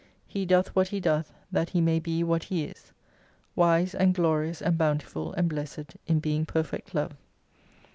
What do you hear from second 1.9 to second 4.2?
be what He is: Wise and